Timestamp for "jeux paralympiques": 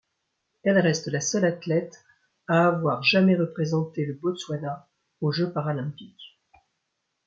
5.31-6.39